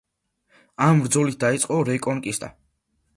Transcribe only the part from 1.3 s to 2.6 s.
დაიწყო რეკონკისტა.